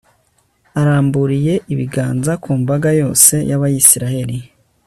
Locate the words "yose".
3.01-3.33